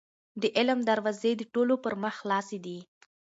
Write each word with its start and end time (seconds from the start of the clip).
د 0.41 0.43
علم 0.57 0.79
دروازې 0.89 1.31
د 1.37 1.41
ټولو 1.53 1.73
پر 1.83 1.93
مخ 2.01 2.13
خلاصې 2.21 2.57
دي. 2.65 2.79